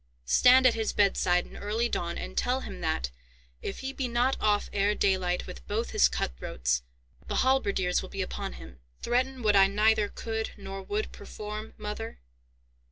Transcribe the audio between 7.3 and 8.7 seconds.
halberdiers will be upon